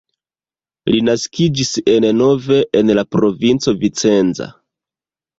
Li 0.91 1.01
naskiĝis 1.09 1.69
en 1.95 2.07
Nove 2.21 2.57
en 2.79 2.89
la 2.99 3.03
provinco 3.17 3.75
Vicenza. 3.83 4.49